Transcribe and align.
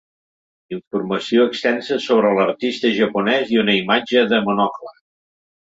Informació 0.75 1.43
extensa 1.49 1.99
sobre 2.07 2.33
l'artista 2.41 2.93
japonès 2.97 3.55
i 3.57 3.63
una 3.67 3.79
imatge 3.85 4.29
de 4.35 4.45
“Monocle”. 4.49 4.97